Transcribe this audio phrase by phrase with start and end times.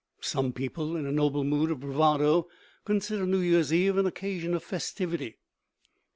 [0.21, 2.47] Some people, in a noble mood of bravado,
[2.85, 5.37] consider New Year's Eve an occasion of festivity.